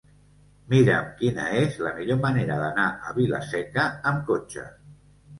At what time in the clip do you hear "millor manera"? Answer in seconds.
1.97-2.57